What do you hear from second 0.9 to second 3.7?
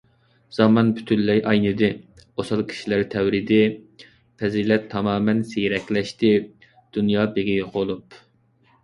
پۈتۇنلەي ئاينىدى، ئوسال كىشىلەر تەۋرىدى،